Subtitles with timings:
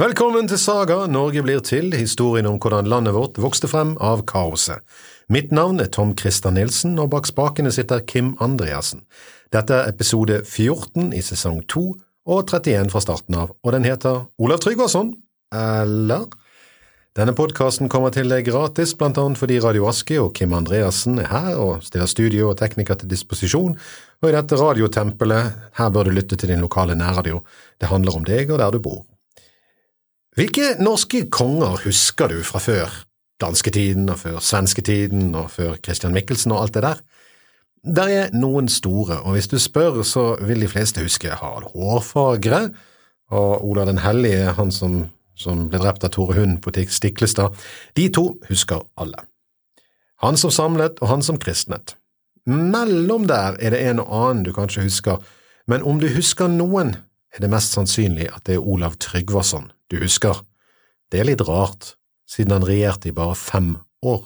[0.00, 4.80] Velkommen til Saga Norge blir til, historien om hvordan landet vårt vokste frem av kaoset.
[5.28, 9.02] Mitt navn er Tom Christer Nilsen, og bak spakene sitter Kim Andreassen.
[9.52, 11.82] Dette er episode 14 i sesong 2
[12.32, 15.12] og 31 fra starten av, og den heter Olav Tryggvason,
[15.52, 16.30] eller?
[17.18, 21.28] Denne podkasten kommer til deg gratis, blant annet fordi Radio Aske og Kim Andreassen er
[21.34, 26.16] her og stiller studio og tekniker til disposisjon, og i dette radiotempelet, her bør du
[26.22, 27.44] lytte til din lokale nærradio,
[27.76, 29.09] det handler om deg og der du bor.
[30.38, 32.92] Hvilke norske konger husker du fra før
[33.42, 37.00] dansketiden og før svensketiden og før Christian Michelsen og alt det der?
[37.80, 42.68] Der er noen store, og hvis du spør, så vil de fleste huske Harald Hårfagre
[43.30, 45.00] og Olav den hellige, han som,
[45.34, 47.56] som ble drept av Tore Hund på Stiklestad.
[47.96, 49.24] De to husker alle.
[50.22, 51.96] Han som samlet, og han som kristnet.
[52.46, 55.18] Mellom der er det en og annen du kanskje husker,
[55.66, 56.94] men om du husker noen,
[57.34, 60.42] er det mest sannsynlig at det er Olav Tryggvason du husker.
[61.10, 61.94] Det er litt rart,
[62.30, 64.24] siden han regjerte i bare fem år.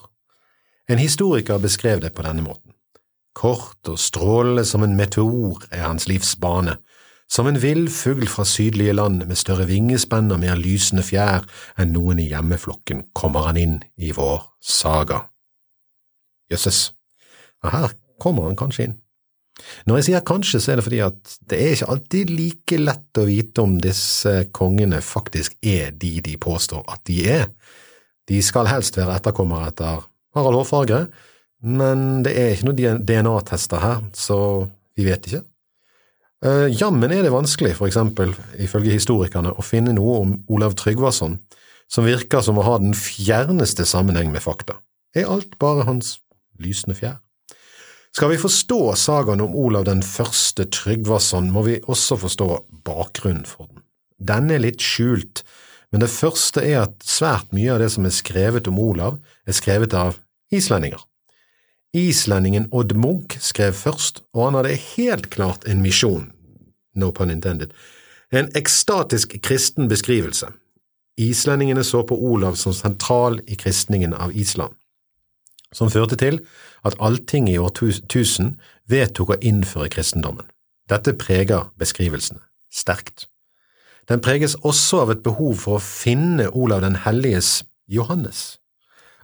[0.88, 2.74] En historiker beskrev det på denne måten.
[3.34, 6.76] Kort og strålende som en meteor er hans livs bane,
[7.28, 11.46] som en vill fugl fra sydlige land med større vingespenn og mer lysende fjær
[11.80, 15.24] enn noen i hjemmeflokken kommer han inn i vår saga.
[16.52, 16.92] Jøsses,
[17.64, 18.98] her kommer han kanskje inn.
[19.86, 23.20] Når jeg sier kanskje, så er det fordi at det er ikke alltid like lett
[23.20, 27.46] å vite om disse kongene faktisk er de de påstår at de er.
[28.28, 30.02] De skal helst være etterkommere etter
[30.34, 31.04] Harald Hårfagre,
[31.64, 34.38] men det er ikke noen DNA-tester her, så
[34.98, 35.44] vi vet ikke.
[36.44, 41.38] Uh, jammen er det vanskelig, for eksempel, ifølge historikerne, å finne noe om Olav Tryggvason
[41.90, 44.78] som virker som å ha den fjerneste sammenheng med fakta.
[45.14, 46.18] Er alt bare hans
[46.60, 47.20] lysende fjær?
[48.14, 52.46] Skal vi forstå sagaen om Olav den første Tryggvason, må vi også forstå
[52.86, 53.80] bakgrunnen for den.
[54.22, 55.42] Den er litt skjult,
[55.90, 59.16] men det første er at svært mye av det som er skrevet om Olav,
[59.50, 60.20] er skrevet av
[60.54, 61.02] islendinger.
[61.94, 66.30] Islendingen Odd Munch skrev først, og han hadde helt klart en misjon,
[66.94, 67.74] no pun intended,
[68.30, 70.52] en ekstatisk kristen beskrivelse.
[71.18, 74.78] Islendingene så på Olav som sentral i kristningen av Island
[75.72, 76.40] som førte til
[76.84, 78.56] at Alltinget i år 1000
[78.90, 80.46] vedtok å innføre kristendommen.
[80.90, 82.42] Dette preger beskrivelsene
[82.74, 83.28] sterkt.
[84.08, 88.58] Den preges også av et behov for å finne Olav den helliges Johannes,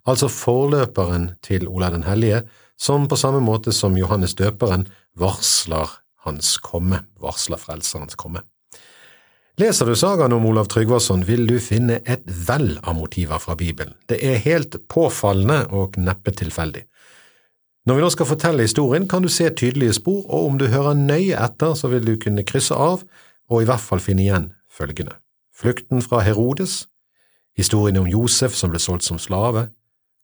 [0.08, 2.44] altså forløperen til Olav den hellige,
[2.80, 4.86] som på samme måte som Johannes døperen
[5.20, 8.40] varsler hans komme, varsler frelserens komme.
[9.60, 13.92] Leser du sagaen om Olav Tryggvason, vil du finne et vell av motiver fra Bibelen.
[14.08, 16.86] Det er helt påfallende og neppe tilfeldig.
[17.84, 20.96] Når vi nå skal fortelle historien, kan du se tydelige spor, og om du hører
[20.96, 23.02] nøye etter, så vil du kunne krysse av
[23.50, 25.18] og i hvert fall finne igjen følgende.
[25.52, 26.86] Flukten fra Herodes,
[27.58, 29.66] historien om Josef som ble solgt som slave,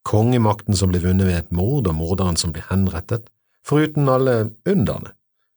[0.06, 3.28] kongemakten som ble vunnet ved et mord og morderen som ble henrettet,
[3.66, 5.12] foruten alle underne.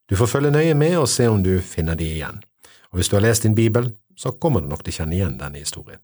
[0.10, 2.44] Du får følge nøye med og se om du finner de igjen
[2.92, 5.38] og hvis du har lest din bibel, så kommer du nok til å kjenne igjen
[5.40, 6.02] denne historien.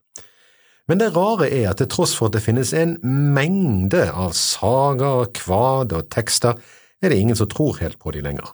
[0.88, 5.32] Men det rare er at til tross for at det finnes en mengde av sagaer,
[5.34, 6.60] kvad og tekster,
[7.02, 8.54] er det ingen som tror helt på de lenger.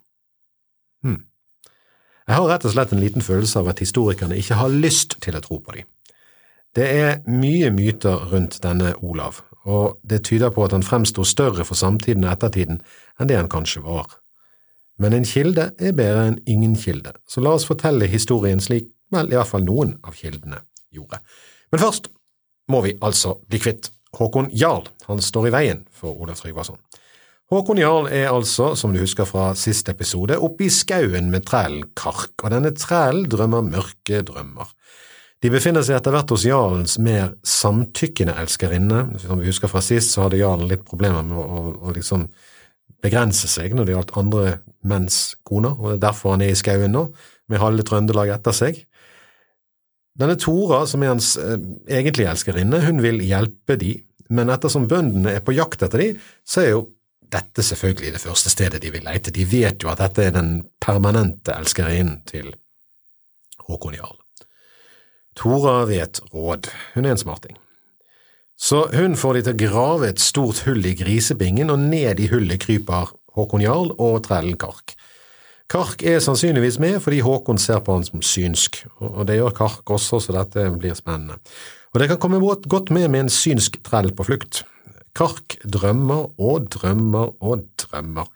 [1.04, 1.20] Hm.
[2.28, 5.36] Jeg har rett og slett en liten følelse av at historikerne ikke har lyst til
[5.36, 5.84] å tro på de.
[6.72, 11.66] Det er mye myter rundt denne Olav, og det tyder på at han fremsto større
[11.68, 12.80] for samtiden og ettertiden
[13.20, 14.08] enn det han kanskje var.
[15.02, 19.32] Men en kilde er bedre enn ingen kilde, så la oss fortelle historien slik vel
[19.32, 20.62] i hvert fall noen av kildene
[20.94, 21.20] gjorde.
[21.74, 22.12] Men først
[22.72, 26.78] må vi altså bli kvitt Håkon Jarl, han står i veien for Olav Tryggvason.
[27.52, 31.88] Håkon Jarl er altså, som du husker fra siste episode, oppe i skauen med trælen
[32.00, 34.70] Kark, og denne trælen drømmer mørke drømmer.
[35.42, 39.02] De befinner seg etter hvert hos jarlens mer samtykkende elskerinne.
[39.24, 42.28] Som vi husker fra sist, så hadde jarlen litt problemer med å, å liksom
[43.02, 44.46] begrense seg når det gjaldt andre
[44.88, 47.08] menns koner, og det er derfor han er i skauen nå,
[47.52, 48.80] med halve Trøndelag etter seg.
[50.18, 51.58] Denne Tora, som er hans eh,
[51.92, 53.96] egentlige elskerinne, hun vil hjelpe de,
[54.32, 56.10] men ettersom bøndene er på jakt etter de,
[56.48, 56.84] så er jo
[57.32, 59.32] dette selvfølgelig det første stedet de vil leite.
[59.32, 62.52] De vet jo at dette er den permanente elskerinnen til
[63.68, 64.18] Håkon Jarl.
[65.40, 67.56] Tora vet råd, hun er en smarting.
[68.62, 72.30] Så hun får de til å grave et stort hull i grisebingen, og ned i
[72.30, 74.94] hullet kryper Håkon Jarl og trellen Kark.
[75.72, 79.96] Kark er sannsynligvis med fordi Håkon ser på han som synsk, og det gjør Kark
[79.98, 81.40] også, så dette blir spennende.
[81.92, 84.62] Og det kan komme godt med med en synsk trell på flukt.
[85.18, 88.30] Kark drømmer og drømmer og drømmer.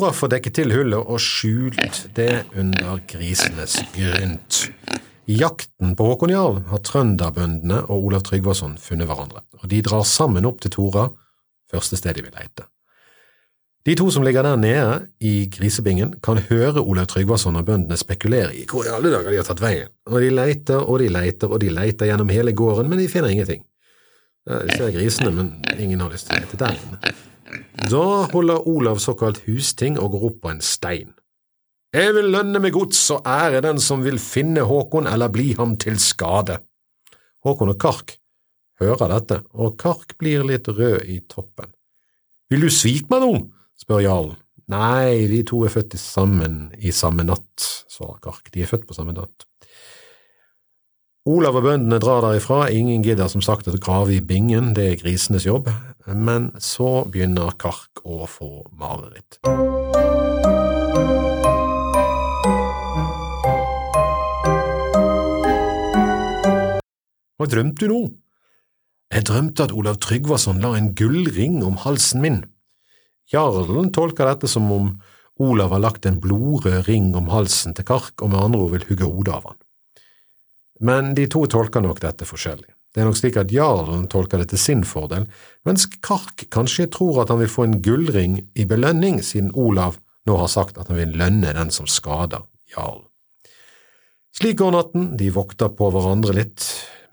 [0.00, 4.62] Tora får dekket til hullet og skjult det under grisenes grynt.
[5.28, 10.06] I jakten på Håkon Jarl har trønderbøndene og Olav Tryggvason funnet hverandre, og de drar
[10.08, 11.04] sammen opp til Tora,
[11.68, 12.64] første sted de vil leite.
[13.84, 18.56] De to som ligger der nede i grisebingen, kan høre Olav Tryggvason og bøndene spekulere
[18.56, 21.52] i hvor i alle dager de har tatt veien, og de leiter og de leiter
[21.52, 23.66] og de leiter gjennom hele gården, men de finner ingenting.
[24.48, 27.18] De ser grisene, men ingen har lyst til å lete der inne.
[27.90, 31.14] Da holder Olav såkalt husting og går opp på en stein.
[31.90, 35.74] Jeg vil lønne med gods og ære den som vil finne Håkon eller bli ham
[35.80, 36.60] til skade.
[37.42, 38.14] Håkon og Kark
[38.80, 41.72] hører dette, og Kark blir litt rød i toppen.
[42.50, 43.32] Vil du svike meg nå?
[43.80, 44.38] spør jarlen.
[44.70, 48.94] Nei, de to er født sammen i samme natt, svarer Kark, de er født på
[48.94, 49.48] samme natt.
[51.26, 55.00] Olav og bøndene drar derifra, ingen gidder som sagt å grave i bingen, det er
[55.02, 55.68] grisenes jobb,
[56.06, 59.40] men så begynner Kark å få mareritt.
[67.40, 68.00] Hva drømte du nå?
[69.10, 72.42] Jeg drømte at Olav Tryggvason la en gullring om halsen min.
[73.32, 74.90] Jarlen tolker dette som om
[75.40, 78.84] Olav har lagt en blodrød ring om halsen til Kark og med andre ord vil
[78.90, 79.58] hugge hodet av han.
[80.80, 82.68] Men de to tolker nok dette forskjellig.
[82.90, 85.28] Det er nok slik at jarlen tolker det til sin fordel,
[85.66, 90.36] mens Kark kanskje tror at han vil få en gullring i belønning, siden Olav nå
[90.40, 92.44] har sagt at han vil lønne den som skader
[92.74, 93.06] jarlen.
[94.36, 96.66] Slik går natten, de vokter på hverandre litt,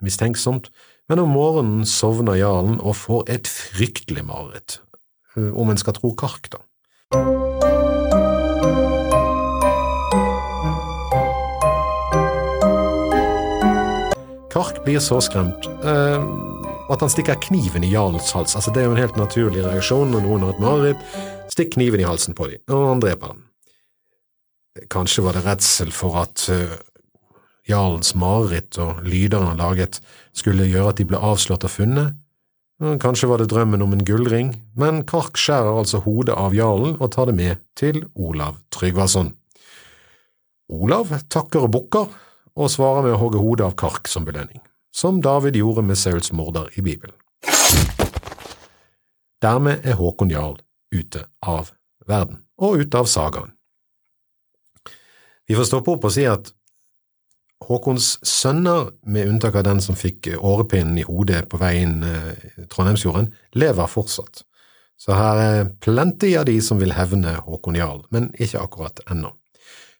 [0.04, 0.70] mistenksomt,
[1.10, 4.80] men om morgenen sovner jarlen og får et fryktelig mareritt,
[5.36, 6.62] eh, om en skal tro Kark, da.
[14.58, 16.22] Kark blir så skremt eh,
[16.90, 18.56] at han stikker kniven i jarlens hals.
[18.58, 21.04] Altså, det er jo en helt naturlig reaksjon når noen har et mareritt.
[21.52, 23.44] Stikk kniven i halsen på dem, og han dreper den.
[24.90, 26.74] Kanskje var det redsel for at uh,
[27.70, 30.00] jarlens mareritt og lyder han laget,
[30.34, 32.18] skulle gjøre at de ble avslørt og funnet.
[32.98, 37.14] Kanskje var det drømmen om en gullring, men Kark skjærer altså hodet av jarlen og
[37.14, 39.36] tar det med til Olav Tryggvason.
[40.74, 42.10] Olav takker og bukker,
[42.58, 44.60] og svarer med å hogge hodet av Kark som belønning,
[44.94, 47.14] som David gjorde med Sauls morder i Bibelen.
[49.38, 50.56] Dermed er Håkon Jarl
[50.90, 51.70] ute av
[52.08, 53.54] verden, og ute av sagaen.
[55.46, 56.50] Vi får stoppe opp og si at
[57.68, 63.32] Håkons sønner, med unntak av den som fikk årepinnen i hodet på veien inn Trondheimsfjorden,
[63.58, 64.44] lever fortsatt.
[64.98, 69.30] Så her er plenty av de som vil hevne Håkon Jarl, men ikke akkurat ennå.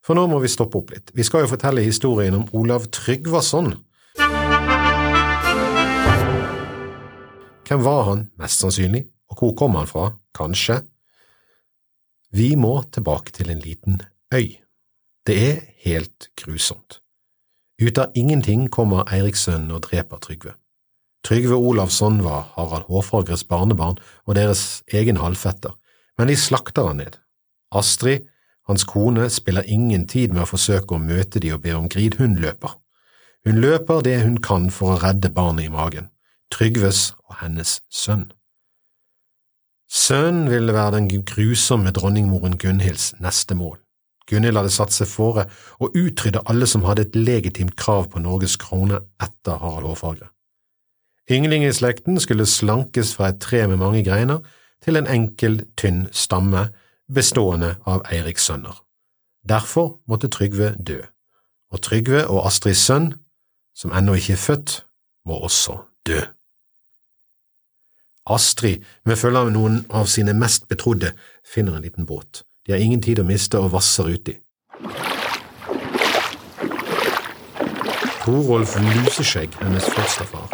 [0.08, 1.10] For nå må vi stoppe opp litt.
[1.12, 3.74] Vi skal jo fortelle historien om Olav Tryggvason.
[7.68, 10.78] Hvem var han, mest sannsynlig, og hvor kom han fra, kanskje?
[12.32, 14.00] Vi må tilbake til en liten
[14.32, 14.56] øy.
[15.28, 17.02] Det er helt grusomt.
[17.76, 20.56] Ut av ingenting kommer Eirikssønnen og dreper Trygve.
[21.20, 25.76] Trygve Olavsson var Harald Hårfagres barnebarn og deres egen halvfetter,
[26.16, 27.20] men de slakter han ned.
[27.76, 28.24] Astrid,
[28.68, 32.18] hans kone, spiller ingen tid med å forsøke å møte de og be om grid,
[32.20, 32.76] hun løper.
[33.46, 36.10] Hun løper det hun kan for å redde barnet i magen,
[36.52, 38.28] Trygves og hennes sønn.
[39.88, 43.78] Sønnen ville være den grusomme dronningmoren Gunhilds neste mål.
[44.28, 45.46] Gunhild hadde satt seg fore
[45.80, 50.28] å utrydde alle som hadde et legitimt krav på Norges krone etter Harald Hårfagre.
[51.72, 54.44] slekten skulle slankes fra et tre med mange greiner
[54.84, 56.68] til en enkel, tynn stamme
[57.14, 58.82] bestående av Eiriks sønner.
[59.48, 61.00] Derfor måtte Trygve dø,
[61.72, 63.14] og Trygve og Astrids sønn,
[63.76, 64.74] som ennå ikke er født,
[65.26, 66.20] må også dø.
[68.28, 71.14] Astrid, med følge av noen av sine mest betrodde,
[71.46, 72.42] finner en liten båt.
[72.66, 74.36] De har ingen tid å miste og vasser uti.
[78.28, 80.52] Torolf Luseskjegg, hennes fosterfar,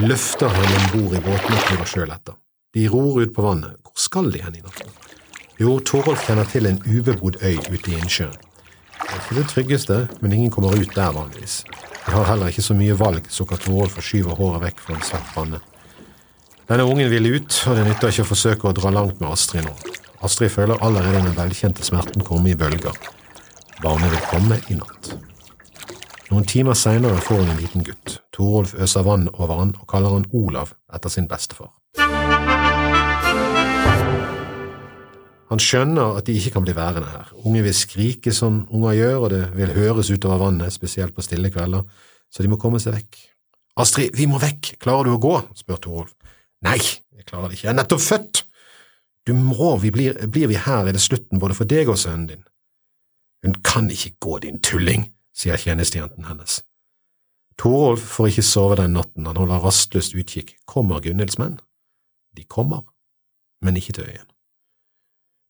[0.00, 2.38] løfter henne om bord i båten og kjører sjøl etter.
[2.74, 3.76] De ror ut på vannet.
[3.84, 5.03] Hvor skal de hen i natt?
[5.60, 8.34] Jo, Torolf kjenner til en ubebodd øy ute i innsjøen.
[8.34, 11.60] Det er ikke det tryggeste, men ingen kommer ut der vanligvis.
[12.06, 15.04] De har heller ikke så mye valg, sukker Torolf og skyver håret vekk fra en
[15.06, 15.60] svart panne.
[16.68, 19.68] Denne ungen vil ut, og det nytter ikke å forsøke å dra langt med Astrid
[19.68, 19.76] nå.
[20.26, 22.98] Astrid føler allerede den velkjente smerten komme i bølger.
[23.82, 25.14] Barnet vil komme i natt.
[26.32, 28.18] Noen timer seinere får hun en liten gutt.
[28.34, 31.70] Torolf øser vann over han og kaller han Olav etter sin bestefar.
[35.50, 37.30] Han skjønner at de ikke kan bli værende her.
[37.44, 41.50] Unge vil skrike som unger gjør, og det vil høres utover vannet, spesielt på stille
[41.52, 41.84] kvelder,
[42.32, 43.20] så de må komme seg vekk.
[43.80, 45.34] Astrid, vi må vekk, klarer du å gå?
[45.58, 46.14] spør Torolf.
[46.64, 48.44] Nei, jeg klarer det ikke, jeg er nettopp født.
[49.24, 52.28] Du må, vi blir, blir vi her, er det slutten både for deg og sønnen
[52.30, 52.44] din.
[53.44, 56.62] Hun kan ikke gå, din tulling, sier tjenestejenten hennes.
[57.60, 60.56] Torolf får ikke sove den natten, han holder rastløst utkikk.
[60.70, 61.58] Kommer Gunhilds menn?
[62.34, 62.82] De kommer,
[63.62, 64.30] men ikke til øyen.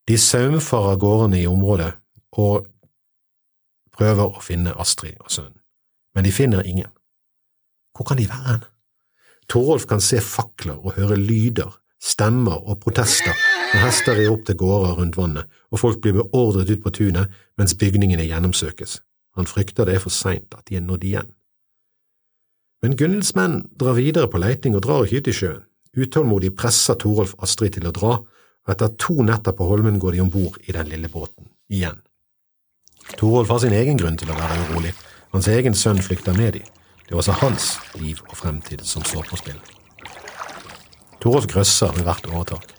[0.05, 1.91] De saumfarer gårdene i området
[2.37, 2.67] og
[3.95, 5.61] prøver å finne Astrid og sønnen,
[6.15, 6.91] men de finner ingen.
[7.95, 8.65] Hvor kan de være hen?
[9.49, 11.71] Torolf kan se fakler og høre lyder,
[12.01, 13.33] stemmer og protester
[13.71, 17.33] når hester rir opp til gårder rundt vannet og folk blir beordret ut på tunet
[17.57, 18.99] mens bygningene gjennomsøkes.
[19.35, 21.31] Han frykter det er for seint at de er nådd igjen.
[22.83, 25.63] Men Gunhilds menn drar videre på leiting og drar ikke ut i sjøen.
[25.95, 28.17] Utålmodig presser Torolf Astrid til å dra,
[28.65, 32.01] og etter to netter på Holmen går de om bord i den lille båten, igjen.
[33.19, 34.93] Torolf har sin egen grunn til å være urolig,
[35.33, 36.63] hans egen sønn flykter med de.
[37.05, 37.67] Det er også hans
[37.99, 39.59] liv og fremtid som står på spill.
[41.21, 42.73] Torolf grøsser ved hvert overtak.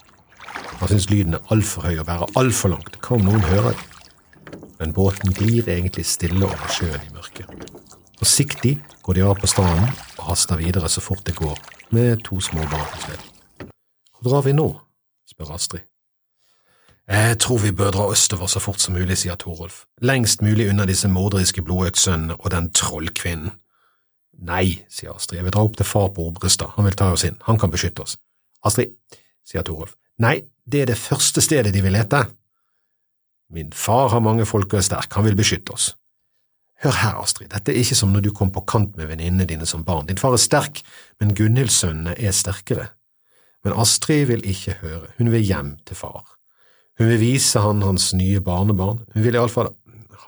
[0.81, 4.57] Han syns lyden er altfor høy og bærer altfor langt, hva om noen hører det?
[4.81, 7.49] Men båten glir egentlig stille over sjøen i mørket.
[8.19, 8.75] Forsiktig
[9.07, 9.89] går de av på stranden
[10.19, 11.57] og haster videre så fort det går,
[11.95, 13.71] med to små barn på sleden.
[14.19, 14.69] Hvor drar vi nå?
[15.27, 15.85] Spør Astrid.
[17.07, 20.89] Jeg tror vi bør dra østover så fort som mulig, sier Torolf, lengst mulig unna
[20.89, 23.53] disse morderiske blodøksønnene og den trollkvinnen.
[24.47, 27.25] Nei, sier Astrid, jeg vil dra opp til far på Obrestad, han vil ta oss
[27.25, 28.17] inn, han kan beskytte oss.
[28.67, 28.97] Astrid,
[29.47, 32.25] sier Torolf, nei, det er det første stedet de vil lete.
[33.55, 35.93] Min far har mange folk og er sterk, han vil beskytte oss.
[36.83, 39.67] Hør her, Astrid, dette er ikke som når du kom på kant med venninnene dine
[39.69, 40.11] som barn.
[40.11, 40.83] Din far er sterk,
[41.23, 42.91] men Gunhildsønnene er sterkere.
[43.67, 46.23] Men Astrid vil ikke høre, hun vil hjem til far.
[47.01, 49.73] Hun vil vise han hans nye barnebarn, hun vil iallfall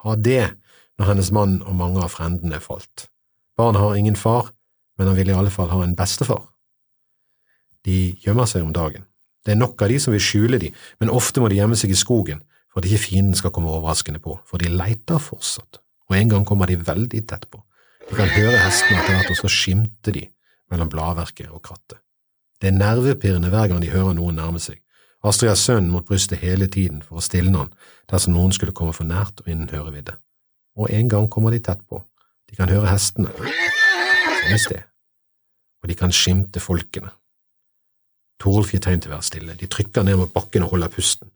[0.00, 0.50] ha det
[0.98, 3.06] når hennes mann og mange av frendene falt.
[3.58, 4.50] Barnet har ingen far,
[4.98, 6.42] men han vil i alle fall ha en bestefar.
[7.86, 9.06] De gjemmer seg om dagen.
[9.46, 11.94] Det er nok av de som vil skjule de, men ofte må de gjemme seg
[11.94, 15.78] i skogen for at ikke fienden skal komme overraskende på, for de leiter fortsatt
[16.08, 17.60] og en gang kommer de veldig tett på.
[18.08, 20.24] De kan høre hestene etter hvert, og så skimter de
[20.72, 22.00] mellom bladverket og krattet.
[22.58, 24.80] Det er nervepirrende hver gang de hører noen nærme seg.
[25.26, 27.72] Astrid har sønnen mot brystet hele tiden for å stilne han
[28.10, 30.14] dersom noen skulle komme for nært og innen hørevidde.
[30.78, 32.02] Og en gang kommer de tett på.
[32.50, 34.84] De kan høre hestene samme sted,
[35.82, 37.10] og de kan skimte folkene.
[38.38, 39.56] Torolf gir tegn til å være stille.
[39.58, 41.28] De trykker ned mot bakken og holder pusten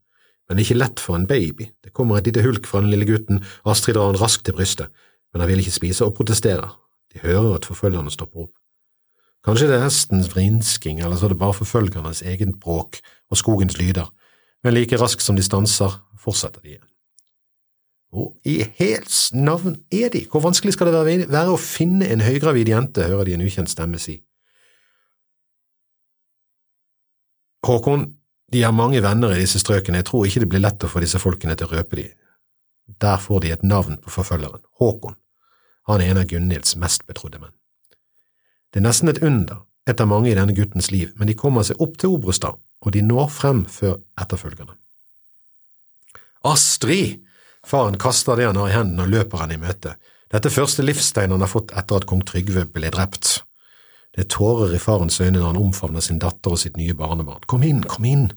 [0.53, 1.71] men det er ikke lett for en baby.
[1.81, 4.91] Det kommer et lite hulk fra den lille gutten, Astrid drar han raskt til brystet,
[5.33, 6.75] men han vil ikke spise og protesterer.
[7.13, 8.53] De hører at forfølgerne stopper opp.
[9.43, 13.79] Kanskje det er hestens vrinsking, eller så er det bare forfølgernes egen bråk og skogens
[13.81, 14.07] lyder,
[14.63, 16.89] men like raskt som de stanser, fortsetter de igjen.
[18.13, 20.27] Hvor i hels navn er de?
[20.31, 23.99] Hvor vanskelig skal det være å finne en høygravid jente, hører de en ukjent stemme
[23.99, 24.19] si.
[27.67, 28.05] Håkon,
[28.53, 31.03] de har mange venner i disse strøkene, jeg tror ikke det blir lett å få
[31.03, 32.07] disse folkene til å røpe de.
[33.01, 35.17] Der får de et navn på forfølgeren, Håkon.
[35.89, 37.57] Han er en av Gunhilds mest betrodde menn.
[38.73, 41.67] Det er nesten et under, et av mange i denne guttens liv, men de kommer
[41.67, 44.79] seg opp til Obrestad, og de når frem før etterfølgerne.
[46.49, 47.21] Astrid!
[47.63, 49.95] Faren kaster det han har i hendene og løper henne i møte.
[50.33, 53.45] Dette første livstegn han har fått etter at kong Trygve ble drept.
[54.13, 57.45] Det er tårer i farens øyne når han omfavner sin datter og sitt nye barnebarn.
[57.47, 58.33] Kom inn, kom inn!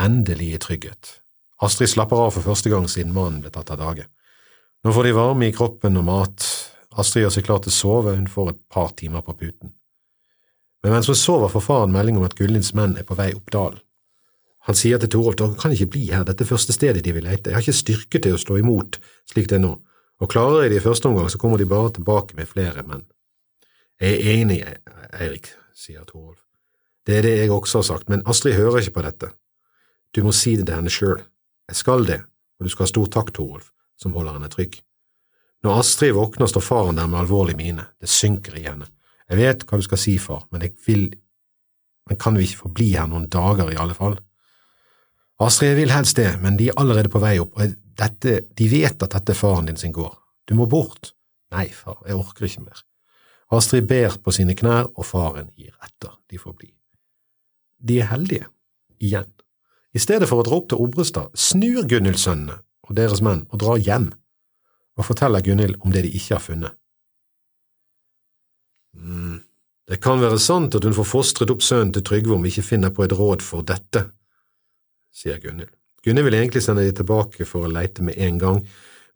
[0.00, 1.18] Endelig i trygghet.
[1.60, 4.06] Astrid slapper av for første gang siden mannen ble tatt av dage.
[4.86, 6.46] Nå får de varme i kroppen og mat.
[6.98, 9.74] Astrid gjør seg klar til å sove, hun får et par timer på puten.
[10.82, 13.50] Men mens hun sover, får faren melding om at Gullins menn er på vei opp
[13.54, 13.82] dalen.
[14.68, 17.24] Han sier til Torolf dere kan ikke bli her, dette er første stedet de vil
[17.24, 18.98] lete, jeg har ikke styrke til å stå imot
[19.30, 19.70] slik det er nå,
[20.20, 23.06] og klarer jeg det i første omgang, så kommer de bare tilbake med flere menn.
[24.02, 24.58] Jeg er enig,
[25.16, 26.42] Eirik, sier Torolf.
[27.06, 29.30] Det er det jeg også har sagt, men Astrid hører ikke på dette.
[30.12, 31.22] Du må si det til henne sjøl.
[31.70, 32.20] Jeg skal det,
[32.58, 34.76] og du skal ha stor takk, Torolf, som holder henne trygg.
[35.66, 38.86] Når Astrid våkner, står faren der med alvorlig mine, det synker i henne.
[39.28, 41.08] Jeg vet hva du skal si, far, men jeg vil…
[42.08, 44.16] Men kan vi ikke få bli her noen dager, i alle fall?
[45.44, 49.02] Astrid vil helst det, men de er allerede på vei opp, og dette, de vet
[49.04, 50.16] at dette er faren din sin gård.
[50.48, 51.12] Du må bort.
[51.54, 52.80] Nei, far, jeg orker ikke mer.
[53.54, 56.14] Astrid ber på sine knær, og faren gir etter.
[56.30, 56.70] De får bli.
[57.78, 58.48] De er heldige.
[58.98, 59.28] Igjen.
[59.94, 63.80] I stedet for å dra opp til Obrestad, snur Gunhild-sønnene og deres menn og drar
[63.80, 64.10] hjem
[64.98, 66.74] og forteller Gunhild om det de ikke har funnet.
[68.98, 69.38] Mm,
[69.88, 72.66] det kan være sant at hun får fostret opp sønnen til Trygve om vi ikke
[72.66, 74.08] finner på et råd for dette,
[75.14, 75.70] sier Gunhild.
[76.04, 78.60] Gunhild vil egentlig sende de tilbake for å leite med en gang,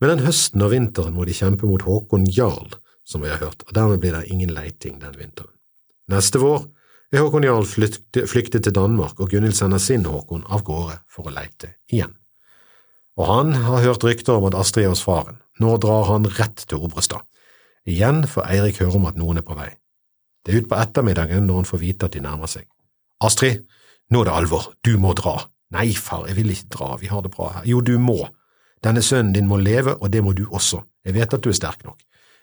[0.02, 2.72] men den høsten og vinteren må de kjempe mot Håkon Jarl,
[3.06, 5.50] som vi har hørt, og dermed blir det ingen leiting den vinteren.
[6.10, 6.64] Neste vår
[7.12, 11.34] er Håkon Jarl flyktet til Danmark, og Gunhild sender sin Håkon av gårde for å
[11.34, 12.14] leite igjen.
[13.20, 15.41] Og han har hørt rykter om at Astrid er hos faren.
[15.60, 17.24] Nå drar han rett til Obrestad.
[17.88, 19.70] Igjen får Eirik høre om at noen er på vei.
[20.42, 22.66] Det er utpå ettermiddagen når han får vite at de nærmer seg.
[23.22, 23.66] Astrid,
[24.10, 25.38] nå er det alvor, du må dra.
[25.72, 27.66] Nei, far, jeg vil ikke dra, vi har det bra her.
[27.68, 28.20] Jo, du må.
[28.82, 30.82] Denne sønnen din må leve, og det må du også.
[31.06, 32.02] Jeg vet at du er sterk nok.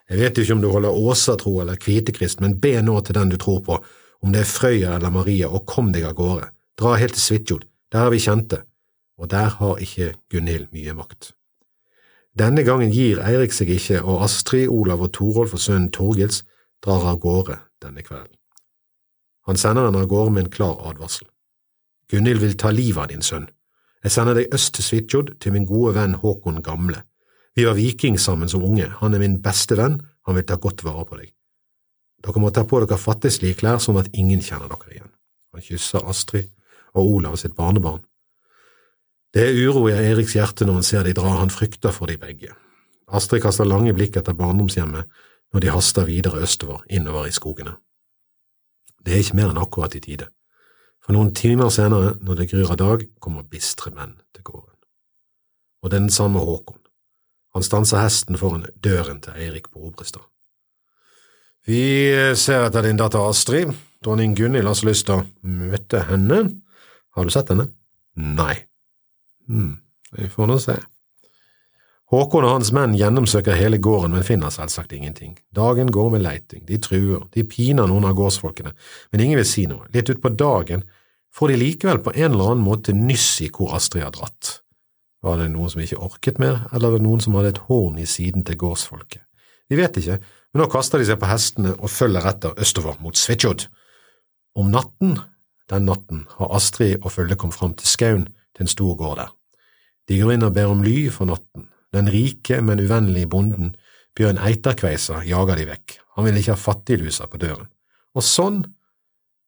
[0.09, 3.37] Jeg vet ikke om du holder Åsatro eller Kvitekrist, men be nå til den du
[3.37, 3.77] tror på,
[4.23, 6.49] om det er Frøya eller Maria, og kom deg av gårde.
[6.79, 8.63] Dra helt til Svitjod, der er vi kjente,
[9.19, 11.33] og der har ikke Gunhild mye makt.
[12.39, 16.45] Denne gangen gir Eirik seg ikke, og Astrid, Olav og Torolf og sønnen Torgils
[16.85, 18.35] drar av gårde denne kvelden.
[19.49, 21.27] Han sender henne av gårde med en klar advarsel.
[22.09, 23.49] Gunhild vil ta livet av din sønn.
[24.05, 27.01] Jeg sender deg øst til Svitjod, til min gode venn Håkon Gamle.
[27.57, 30.85] Vi var viking sammen som unge, han er min beste venn, han vil ta godt
[30.87, 31.33] vare på deg.
[32.23, 35.11] Dere må ta på dere fattigslige klær sånn at ingen kjenner dere igjen.
[35.51, 36.47] Han kysser Astrid
[36.93, 38.05] og Olav sitt barnebarn.
[39.33, 42.17] Det er uro i Eriks hjerte når han ser de dra, han frykter for de
[42.17, 42.49] begge.
[43.13, 45.05] Astrid kaster lange blikk etter barndomshjemmet
[45.53, 47.75] når de haster videre østover, innover i skogene.
[49.05, 50.27] Det er ikke mer enn akkurat i tide.
[51.05, 54.75] For noen timer senere, når det gryr av dag, kommer bistre menn til gården.
[55.81, 56.81] Og den samme Håkon.
[57.55, 60.25] Han stanser hesten foran døren til Eirik på Obrestad.
[61.65, 61.81] Vi
[62.37, 63.73] ser etter din datter Astrid.
[64.05, 66.43] Dronning Gunhild har så lyst til å møte henne.
[67.17, 67.71] Har du sett henne?
[68.15, 68.68] Nei.
[69.49, 70.77] Vi får nå se.
[72.09, 75.35] Håkon og hans menn gjennomsøker hele gården, men finner selvsagt ingenting.
[75.53, 78.73] Dagen går med leiting, de truer, de piner noen av gårdsfolkene,
[79.11, 79.85] men ingen vil si noe.
[79.93, 80.87] Litt utpå dagen
[81.37, 84.55] får de likevel på en eller annen måte nyss i hvor Astrid har dratt.
[85.21, 88.01] Var det noen som ikke orket mer, eller var det noen som hadde et horn
[88.01, 89.21] i siden til gårdsfolket?
[89.69, 90.17] Vi vet ikke,
[90.49, 93.67] men nå kaster de seg på hestene og følger etter østover mot Svitsjod.
[94.57, 95.19] Om natten,
[95.69, 99.35] den natten, har Astrid og følget kommet fram til skauen til en stor gård der.
[100.09, 101.67] De går inn og ber om ly for natten.
[101.93, 103.75] Den rike, men uvennlige bonden,
[104.17, 107.69] Bjørn Eiterkveisa, jager de vekk, han vil ikke ha fattiglusa på døren.
[108.17, 108.63] Og sånn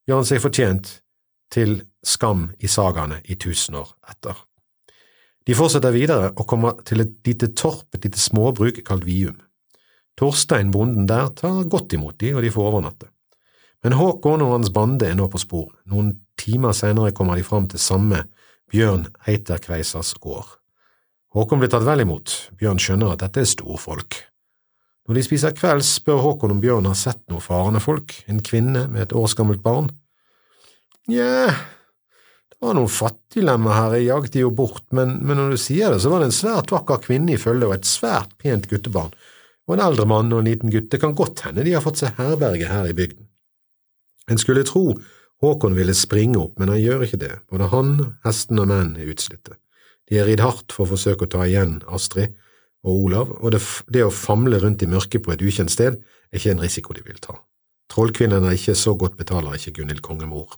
[0.08, 0.92] gjør han seg fortjent
[1.52, 4.38] til skam i sagaene i tusen år etter.
[5.48, 9.40] De fortsetter videre og kommer til et lite torp, et lite småbruk kalt Vium.
[10.18, 13.10] Torstein, bonden der, tar godt imot de, og de får overnatte.
[13.82, 15.80] Men Håkon og hans bande er nå på sporet.
[15.90, 18.28] Noen timer senere kommer de fram til samme
[18.72, 20.48] Bjørn Eiterkveisas gård.
[21.36, 24.16] Håkon blir tatt vel imot, Bjørn skjønner at dette er storfolk.
[25.08, 28.86] Når de spiser kvelds, spør Håkon om Bjørn har sett noe farende folk, en kvinne
[28.92, 29.90] med et årsgammelt barn.
[31.12, 35.60] Nja, det var noen fattiglemmer her, jeg jaget de jo bort, men, men, når du
[35.60, 38.72] sier det, så var det en svært vakker kvinne i følge og et svært pent
[38.72, 39.12] guttebarn,
[39.68, 42.06] og en eldre mann og en liten gutt, det kan godt hende de har fått
[42.06, 43.28] seg herberge her i bygden.
[44.32, 44.94] En skulle tro
[45.42, 47.94] Håkon ville springe opp, men han gjør ikke det, både han,
[48.26, 49.58] hesten og menn er utslitte.
[50.10, 52.36] De har ridd hardt for å forsøke å ta igjen Astrid
[52.86, 56.38] og Olav, og det, det å famle rundt i mørket på et ukjent sted er
[56.38, 57.40] ikke en risiko de vil ta.
[57.92, 60.54] Trollkvinnen er ikke så godt betaler ikke Gunhild kongemor.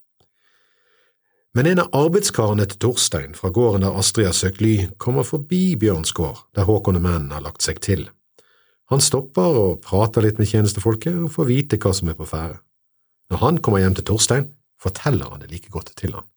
[1.53, 5.75] Men en av arbeidskarene til Torstein fra gården der Astrid har søkt ly, kommer forbi
[5.79, 8.07] Bjørns gård, der Håkon og mennene har lagt seg til.
[8.89, 12.57] Han stopper og prater litt med tjenestefolket og får vite hva som er på ferde.
[13.31, 14.49] Når han kommer hjem til Torstein,
[14.83, 16.27] forteller han det like godt til han,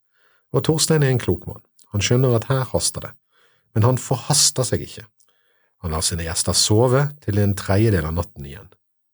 [0.54, 1.64] og Torstein er en klok mann.
[1.94, 3.12] Han skjønner at her haster det,
[3.74, 5.04] men han forhaster seg ikke.
[5.85, 8.70] Han lar sine gjester sove til en tredjedel av natten igjen,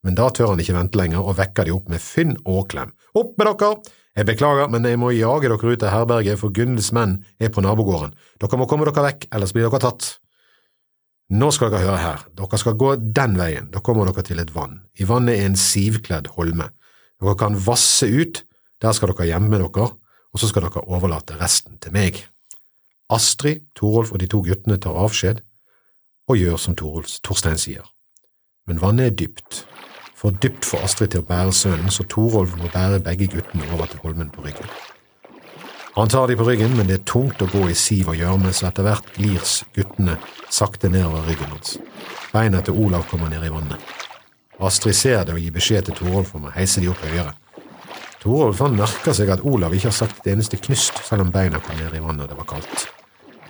[0.07, 2.95] men da tør han ikke vente lenger og vekker de opp med fynn og klem.
[3.19, 3.75] Opp med dere!
[4.13, 7.63] Jeg beklager, men jeg må jage dere ut av herberget, for Gunhilds menn er på
[7.65, 8.13] nabogården.
[8.43, 10.09] Dere må komme dere vekk, ellers blir dere tatt.
[11.33, 14.53] Nå skal dere høre her, dere skal gå den veien, da kommer dere til et
[14.53, 14.83] vann.
[15.01, 16.69] I vannet er en sivkledd holme.
[17.23, 18.43] Dere kan vasse ut,
[18.83, 19.89] der skal dere gjemme dere,
[20.33, 22.23] og så skal dere overlate resten til meg.
[23.13, 25.43] Astrid, Torolf og de to guttene tar avskjed
[26.31, 27.85] og gjør som Torolf, Torstein sier.
[28.67, 29.65] Men vannet er dypt,
[30.17, 33.91] for dypt for Astrid til å bære sønnen, så Torolf må bære begge guttene over
[33.91, 34.69] til holmen på ryggen.
[35.93, 38.53] Han tar de på ryggen, men det er tungt å gå i siv og gjørme,
[38.57, 39.43] så etter hvert glir
[39.77, 40.15] guttene
[40.49, 41.75] sakte nedover ryggen hans.
[42.33, 43.83] Beina til Olav kommer ned i vannet.
[44.63, 47.35] Astrid ser det og gir beskjed til Torolf om å heise de opp høyere.
[48.23, 51.59] Torolf han merker seg at Olav ikke har sagt et eneste knyst, selv om beina
[51.59, 52.85] kom ned i vannet og det var kaldt.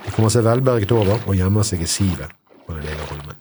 [0.02, 2.32] De kommer seg velberget over og gjemmer seg i sivet
[2.64, 3.36] på den lille holmen.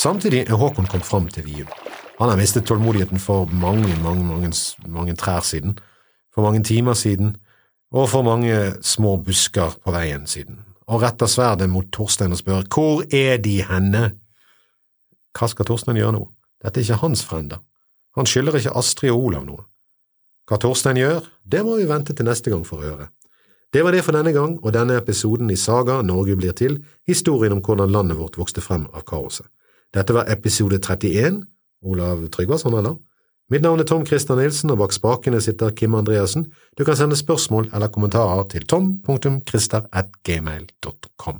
[0.00, 1.68] Samtidig er Håkon kommet fram til Vium.
[2.18, 4.50] Han har mistet tålmodigheten for mange, mange, mange,
[4.88, 5.76] mange trær siden,
[6.34, 7.36] for mange timer siden
[7.92, 12.64] og for mange små busker på veien siden, og retter sverdet mot Torstein og spør
[12.72, 14.14] hvor er de henne?
[15.36, 16.24] Hva skal Torstein gjøre nå?
[16.64, 17.60] Dette er ikke hans frender.
[18.16, 19.66] Han skylder ikke Astrid og Olav noe.
[20.44, 23.06] Hva Torstein gjør, det må vi vente til neste gang for å høre.
[23.74, 26.76] Det var det for denne gang og denne episoden i Saga Norge blir til,
[27.08, 29.48] historien om hvordan landet vårt vokste frem av kaoset.
[29.94, 31.42] Dette var episode 31.
[31.84, 32.94] Olav Tryggvason, eller?
[33.50, 36.42] Mitt navn er Tom Christer Nilsen, og bak spakene sitter Kim Andreassen.
[36.78, 41.36] Du kan sende spørsmål eller kommentarer til tom.christer.gmail.com.